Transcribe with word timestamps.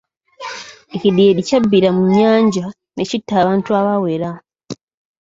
Ekidyeri 0.95 1.41
kyabbira 1.47 1.89
mu 1.95 2.03
nnyanja 2.07 2.65
ne 2.95 3.03
kitta 3.09 3.33
abantu 3.41 3.69
abawera. 3.79 4.31